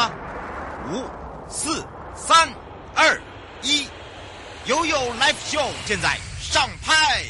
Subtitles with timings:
[0.00, 0.10] 吗？
[0.90, 1.04] 五、
[1.46, 1.84] 四、
[2.16, 2.48] 三、
[2.94, 3.20] 二、
[3.62, 3.86] 一，
[4.64, 7.26] 悠悠 Live Show 现在上拍。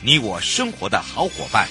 [0.00, 1.68] 你我生活的好伙伴，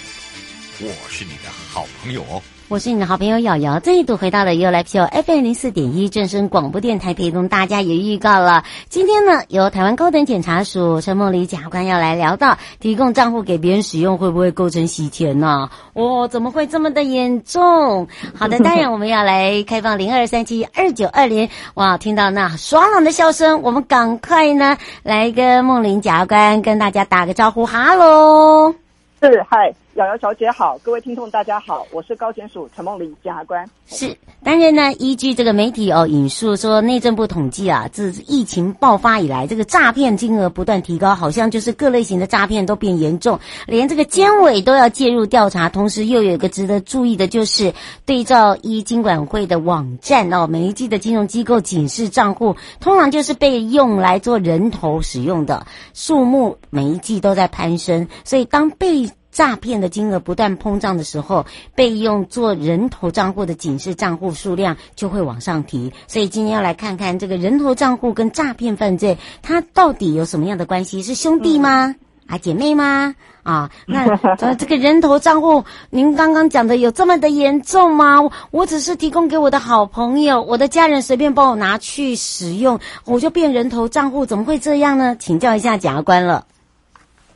[0.82, 2.42] 我是你的好朋友哦。
[2.68, 8.66] 我是你的好朋友瑶瑶，再一度回到了 You Live Show FM 零四点一正声广播电台，陪同大家也预告了。
[8.89, 15.71] 今天呢，由台湾高等检察署陈梦里检察官要来聊到，提供账户给别人使用会不会构成洗钱呢、啊？
[15.93, 18.07] 哦，怎么会这么的严重？
[18.36, 21.47] 好的，当然我们要来开放零二三七二九二零。
[21.75, 28.74] 哇，听到那爽朗的笑声，我们赶快呢来跟梦玲检察官跟大家打个招呼，哈喽，
[29.21, 29.74] 是嗨。
[29.95, 33.65] 瑶瑶小姐好，各位听众大家好，我是高检署陈梦里检察官。
[33.88, 45.69] 是，当然呢，依据这个媒体哦引述说，内政部统计啊，自疫情爆发以来，这个诈骗金额不断提高，好像就是各类型的诈骗都变严重，连这个监委都要介入调查。
[45.69, 47.73] 同时，又有一个值得注意的，就是
[48.05, 65.92] 对照一金管会的网站哦，每一季的金融机构警示账户，通常就是被用来做人头使用的，数目每一季都在攀升，所以当被诈骗的金额不断膨胀的时候，被用做人头账户的警示账户数量就会往上提。
[66.08, 71.03] 所以今天要来看看这个人头账户跟诈骗犯罪，它到底有什么样的关系？
[71.03, 71.88] 是兄弟吗？
[71.88, 71.95] 嗯、
[72.27, 73.14] 啊，姐妹吗？
[73.44, 74.16] 啊，那
[74.55, 78.31] 这个人头账户，您刚刚讲的有这么的严重吗？
[78.52, 85.17] 我只是提供给我的好朋友，我的家人随便帮我拿去使用，我就变人头账户，怎么会这样呢？
[85.20, 86.47] 请教一下检察官了。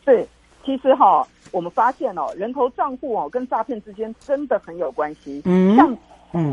[0.06, 0.26] 对，
[0.66, 1.28] 其实哈。
[1.52, 5.42] 我们发现哦，人头账户哦跟诈骗之间真的很有关系。
[5.46, 5.98] 嗯，像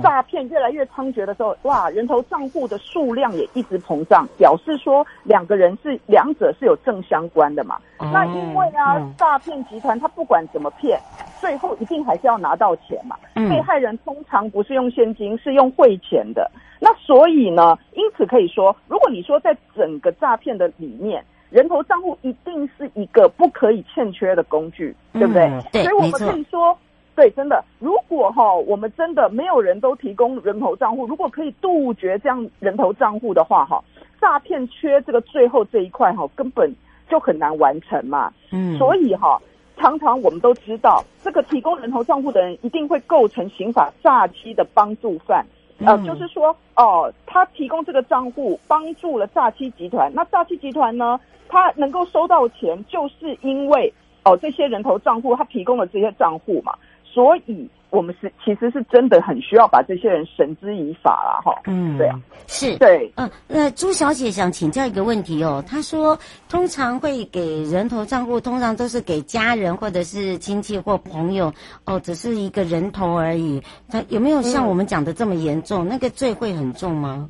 [0.02, 7.76] 诈骗越来越猖獗的时候，哇，人头账户的数量也一直膨胀，表示说两个人是两者是有正相关的嘛。
[7.98, 10.98] 哦、那因为啊，诈骗集团他不管怎么骗，
[11.40, 13.16] 最后一定还是要拿到钱嘛。
[13.34, 16.50] 嗯、被害人通常不是用现金，是用汇钱的。
[16.80, 21.22] 那所以呢，因此可以说，如果你说在整个诈骗的里面。
[21.56, 25.50] 人头账户一定是一个不可以欠缺的工具，嗯、对不对？
[25.72, 26.76] 对，所以我们可以说，
[27.14, 33.82] 对，真的，如果哈，我们真的没有人都提供人头账户，如果可以杜绝这样人头账户的话，哈，
[34.20, 36.70] 诈骗缺这个最后这一块哈，根本
[37.08, 38.30] 就很难完成嘛。
[38.50, 39.40] 嗯，所以哈，
[39.78, 45.46] 常常我们都知道，这个提供人头账户的人一定会构成刑法诈欺的帮助犯。
[45.78, 51.20] 呃，嗯、就是说，哦、呃，他提供这个账户帮助了诈欺集团，那诈欺集团呢？
[51.48, 53.92] 他能够收到钱，就是因为
[54.24, 61.62] 哦，这些人头账户他提供了这些账户嘛，所以我们是其实是真的很需要把这些人绳之以法啦，哈。
[61.66, 71.52] 嗯，对啊，是，对，嗯，那朱小姐想请教一个问题哦，她说通常会给人头账户，通常都是给家人或者是亲戚或朋友
[71.84, 75.86] 哦，只是一个人头而已，他有没有像我们讲的这么严重？
[75.86, 77.28] 嗯、那个罪会很重吗？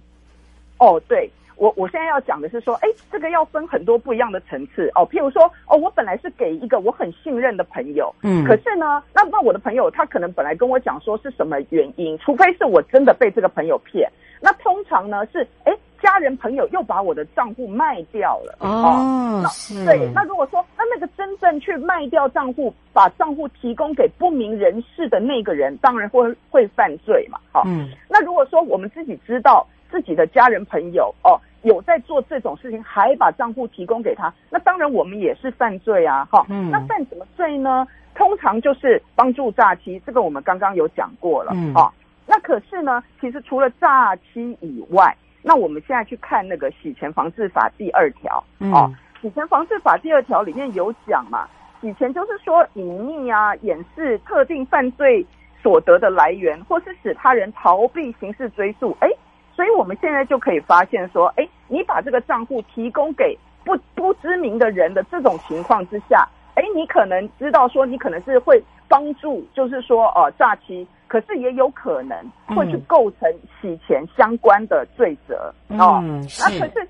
[0.78, 1.31] 哦，对。
[1.56, 5.09] 我我现在要讲的是说，哎，这个要分很多不一样的层次哦。
[5.11, 14.11] 譬如说，哦，我本来是给一个我很信任的朋友，嗯，可是呢，那那我的朋友他可能本来跟我讲说是什么原因，除非是我真的被这个朋友骗。
[14.39, 18.69] 那通常呢是，哎，家人朋友又把我的账户卖掉了哦。
[18.69, 19.45] 哦
[19.87, 27.39] 对，那如果说那那个真正去卖掉账户，把账户提供给不明人士的那个人，当然会会犯罪嘛。
[27.50, 29.66] 好，嗯，那如果说我们自己知道。
[29.91, 36.71] 自己的家人朋友哦，有在做这种事情，还把账户提供给他，那当然我们也是犯罪啊，哈、嗯。
[36.71, 37.87] 那犯什么罪呢？
[38.15, 41.93] 通常就是帮助诈欺，这个我们刚刚有讲过了，嗯，哦。
[42.27, 51.47] 那可是呢，其实除了诈欺以外，那我们现在去看那个洗钱防治法第二条，嗯、哦，洗钱防治法第二条里面有讲嘛，
[51.81, 55.25] 洗钱就是说隐匿啊、掩饰特定犯罪
[55.63, 59.09] 所得的来源，或是使他人逃避刑事追诉，哎。
[59.57, 72.17] 所以我们现在就可以发现说，哎，你把这个账户提供给不不知名的人的这种情况之下，哎，你可能知道说你可能是会帮助，就是说呃诈欺，可是也有可能
[72.55, 76.01] 会去构成洗钱相关的罪责哦。
[76.05, 76.87] 嗯，那可是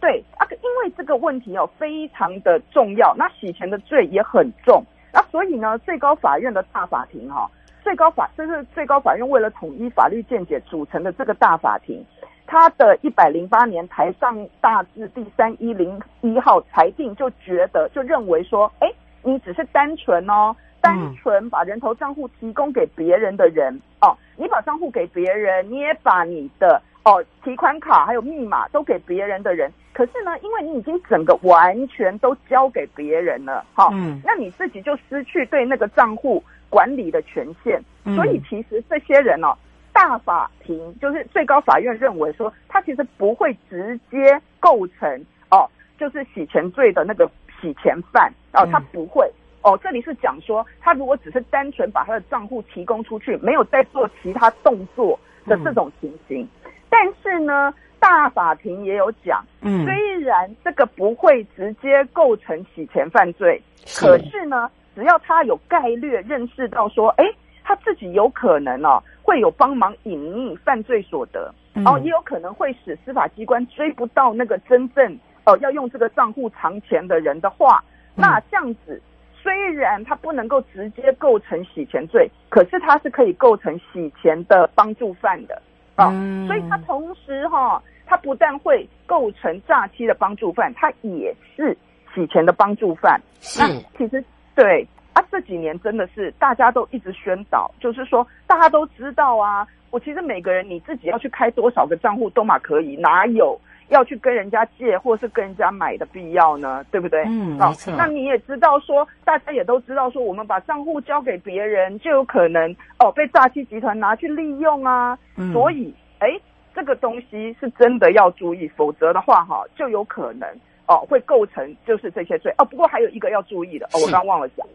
[0.00, 7.50] 对啊，因为这个问题哦非常的重要，那洗钱的罪也很重，那所以呢，最高法院的大法庭哈、哦。
[7.88, 12.04] 最高法，这是最高法院为了统一法律见解组成的这个大法庭，
[12.46, 18.92] 他的一百零八年台上大字第三一零一号裁定就觉得就认为说，哎，
[19.22, 37.80] 你只是单纯哦，单纯把人头账户提供给别人的人哦，你把账户给别人，你也把你的哦提款卡还有密码都给别人的人，可是呢，因为你已经整个完全都交给别人了，哈、哦，嗯，那你自己就失去对那个账户管理的权限，
[38.14, 39.56] 所以其实这些人哦，
[39.92, 45.68] 大法庭就是最高法院认为说，他其实不会直接构成哦，
[45.98, 47.30] 就是洗钱罪的那个
[47.60, 49.30] 洗钱犯哦，他不会。
[49.62, 64.06] 哦，这里是讲说，他如果只是单纯把他的账户提供出去，没有再做其他动作的这种情形，嗯、但是呢，大法庭也有讲，嗯，虽然这个不会直接构成洗钱犯罪，是。
[64.06, 67.24] 可是呢，只要他有概略认识到说，哎，
[67.62, 75.14] 他自己有可能哦，会有帮忙隐匿犯罪所得，然后、也有可能会使司法机关追不到那个真正
[75.44, 77.80] 哦、呃、要用这个账户藏钱的人的话，
[78.16, 79.00] 嗯、那这样子。
[79.40, 85.62] 虽然他不能够直接构成洗钱罪，可是他是可以构成洗钱的帮助犯的
[85.94, 91.74] 啊，嗯、所以他同时哈、哦，他不但会构成诈欺的帮助犯，他也是
[92.12, 93.18] 洗钱的帮助犯。
[93.40, 94.22] 是，那其实
[94.58, 103.56] 对啊，这几年真的是大家都一直宣导，就是说大家都知道啊，我其实每个人你自己要去开多少个账户都嘛可以，哪有？
[103.88, 106.84] 要去跟人家借，或是跟人家买的必要呢？
[106.90, 107.22] 对不对？
[107.24, 107.94] 嗯，没错。
[107.96, 115.18] 那你也知道说，大家也都知道说，我们把账户交给别人，就有可能哦被诈欺集团拿去利用啊。
[115.36, 115.52] 嗯。
[115.54, 116.38] 所以，哎，
[116.74, 120.46] 这个东西是真的要注意，否则的话，哈，就有可能
[120.88, 122.64] 哦会构成就是这些罪哦。
[122.64, 124.66] 不过还有一个要注意的哦，我刚忘了讲。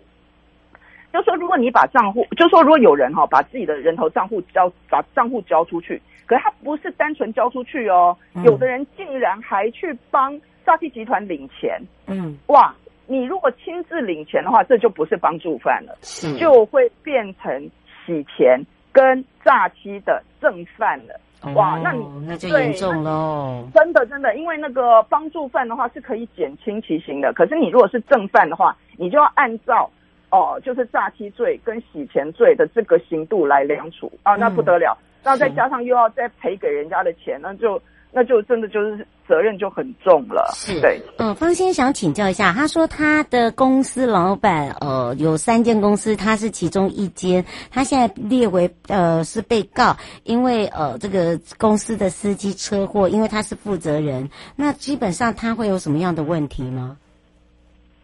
[1.12, 12.74] 就说如果你把账户，就说如果有人哈把自己的人头账户交把账户交出去，可是他不是单纯交出去哦，嗯、有的人竟然还去帮诈欺集团领钱，嗯，哇，
[13.06, 17.70] 你如果亲自领钱的话，这就不是帮助犯了，是就会变成
[18.04, 18.60] 洗钱
[18.92, 21.20] 跟诈欺的正犯了，哦、
[21.56, 29.90] 哇，那你那就严重喽，真的真的，因为那个帮助犯的话是可以减轻其刑的，可是你如果是正犯的话，你就要按照。
[30.36, 37.80] 哦，就是诈欺罪跟洗钱罪的这个刑度来量处啊，那不得了，那、嗯、再加上又要再赔给人家的钱，那就
[38.14, 40.52] 那就真的就是责任就很重了。
[40.56, 56.98] 是，对，嗯，方先想请教一下，他说他的公司老板呃有三间公司，他是其中一间，他现在列为呃是被告，因为呃这个公司的司机车祸，因为他是负责人，那基本上他会有什么样的问题吗？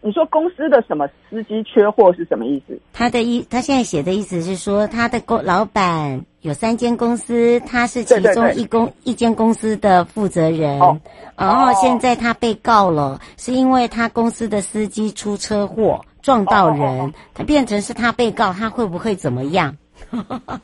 [0.01, 2.80] 你说公司的什么司机缺货是什么意思？
[2.94, 10.80] 他的意，他现在写的意思是说，他的公老板有三间公司，他是其中一公一间公司的负责人。
[10.80, 10.98] 哦，
[11.36, 19.75] 然后现在他被告了，哦、是因为他公司的司机出车祸撞到人，他变成是他被告，他会不会怎么样？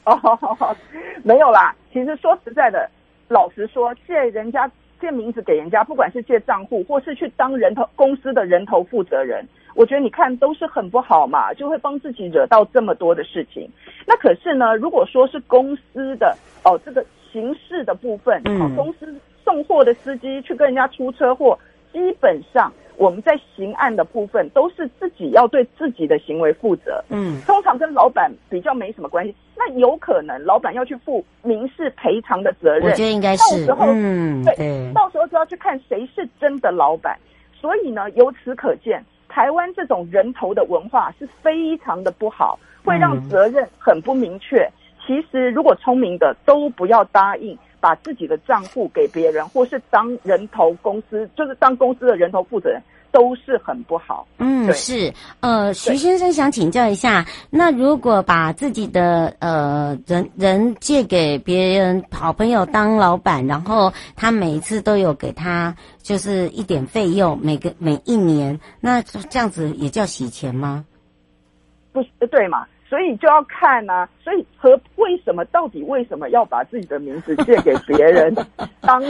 [0.05, 0.75] 哦，
[1.23, 1.75] 没有啦。
[1.91, 2.89] 其实说实在的，
[3.27, 4.71] 老实说，借人家。
[5.05, 13.69] 借名字给人家，不管是借账户，或是去当人头公司的人头负责人，我觉得你看都是很不好嘛，就会帮自己惹到这么多的事情。
[14.07, 21.55] 那可是呢，如果说是公司的哦，这个形式的部分，哦，公司送货的司机去跟人家出车祸，
[21.95, 22.69] 基本上。
[22.97, 29.35] 我们在刑案的部分都是自己要对自己的行为负责，嗯，通常跟老板比较没什么关系。
[29.53, 37.19] 那有可能老板要去负民事赔偿的责任，我觉得应该是，到时候，嗯，对，对到时候就要去看谁是真的老板。
[37.51, 44.59] 所以呢，由此可见，台湾这种人头的文化是非常的不好，会让责任很不明确。
[44.59, 44.71] 嗯，
[45.05, 47.57] 其实，如果聪明的都不要答应。
[47.85, 54.27] 把自己的账户给别人，或是当人头公司，就是当公司的人头负责人，都是很不好。
[54.39, 55.13] 嗯，对是。
[55.39, 70.83] 呃，徐先生想请教一下，那如果把自己的呃人人借给别人好朋友当老板，然后他每一次都有给他就是一点费用，每个每一年，那这样子也叫洗钱吗？
[71.93, 72.65] 不是，对嘛？
[72.95, 78.33] 所以就要看啊，所以和为什么到底为什么要把自己的名字借给别人
[78.79, 79.01] 当？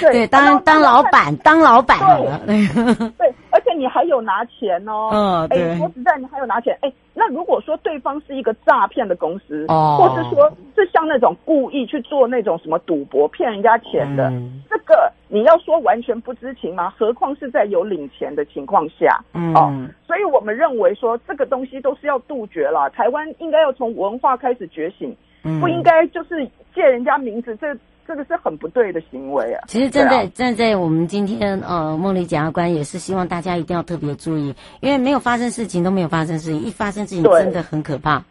[0.00, 1.98] 对，对当当老板，当老板
[2.46, 5.10] 对，对，而且你还有拿钱哦。
[5.12, 5.68] 嗯， 对。
[5.72, 6.78] 哎，说实在，你还有拿钱。
[6.80, 15.12] 哎，那如果说对方是一个诈骗的公司，哦，或是说是像那种故意去做那种什么赌博骗人家钱的，嗯、这个。
[15.28, 16.92] 你要说完全不知情吗？
[16.96, 19.72] 何况是在有领钱的情况下，嗯，哦，
[20.06, 22.88] 所以我们认为说这个东西都是要杜绝了。
[22.90, 29.64] 台湾应该要从文化开始觉醒，嗯，不应该就是借人家名字，这这个是很不对的行为啊。
[29.66, 38.22] 其实站在、啊、站在我们今天呃梦里检察官也是希望大家一定要特别注意，因为没有发生事情都没有发生事情，一发生事情真的很可怕，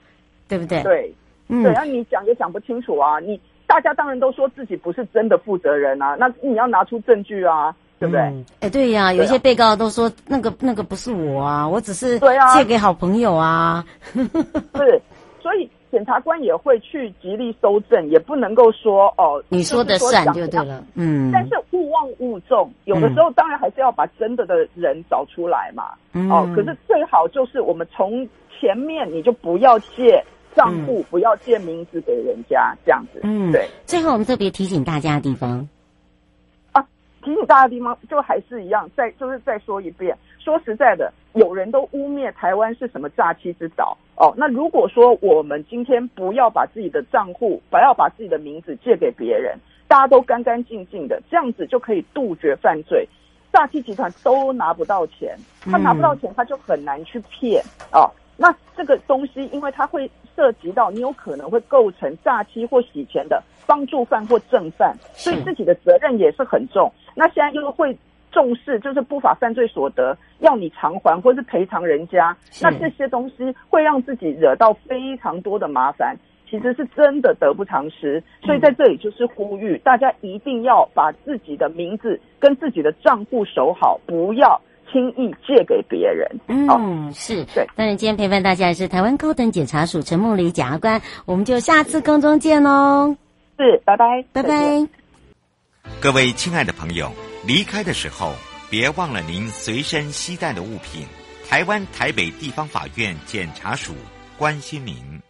[0.47, 0.81] 对，对不对？
[0.83, 1.13] 对，
[1.49, 7.75] 嗯，对，那你讲也讲不清楚啊，你大家当然都说自己不是真的负责人啊，那你要拿出证据啊。
[7.97, 8.19] 对不对？
[8.21, 12.19] 哎、嗯欸，对呀、啊，有一些被告都说那个那个不是我啊，我只是
[12.53, 13.85] 借给好朋友啊。
[14.11, 15.01] 是，
[15.41, 20.83] 所以检察官也会去极力搜证，也不能够说哦，你说的算就对了。
[20.95, 21.31] 嗯。
[21.31, 25.91] 但是勿忘勿重，有的时候当然还是要把真的的人找出来嘛。
[26.11, 26.29] 嗯。
[26.29, 28.27] 哦，可是最好就是我们从
[28.59, 30.21] 前面你就不要借
[30.55, 33.19] 账户，嗯、不要借名字给人家这样子。
[33.23, 33.67] 嗯，对。
[33.85, 35.67] 最后我们特别提醒大家的地方。
[36.71, 36.85] 啊
[37.21, 40.15] 提醒大家的地方就还是一样，再就是再说一遍。
[40.39, 44.31] 说实在的，有人都污蔑台湾是什么诈欺之岛哦。
[44.37, 49.57] 那如果说我们今天不要把自己的账户，不要把自己的名字借给别人，
[49.87, 53.07] 大家都干干净净的，这样子就可以杜绝犯罪。
[53.51, 58.07] 诈欺集团都拿不到钱，他拿不到钱，他就很难去骗哦。
[58.37, 66.91] 那这个东西，因为它会涉及到你有可能会构成诈欺或洗钱的帮助犯或正犯，所以自己的责任也是很重。
[67.15, 67.97] 那现在又会
[68.31, 76.17] 重视，就是不法犯罪所得要你偿还或是赔偿人家，那这些东西会让自己惹到非常多的麻烦，
[76.49, 78.21] 其实是真的得不偿失。
[78.43, 84.59] 所以在这里就是呼吁大家一定要把自己的名字跟自己的账户守好，不要。
[84.95, 87.67] 轻易借给别人，嗯，哦、是对。
[87.75, 93.13] 当然，今天陪伴大家的是台湾高等检察署陈梦丽检察官，我们就下次空中见喽。
[93.57, 94.87] 是，拜拜，拜拜。
[95.99, 97.11] 各位亲爱的朋友，
[97.45, 98.31] 离开的时候
[98.69, 101.05] 别忘了您随身携带的物品。
[101.45, 103.91] 台湾台北地方法院检察署
[104.37, 105.24] 关心您。